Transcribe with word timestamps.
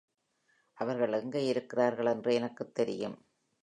அவர்கள் 0.77 1.11
எங்கேயிருக்கிறார்கள் 1.11 2.09
என்று 2.09 2.33
எனக்குத் 2.33 2.75
தெரியும். 2.75 3.17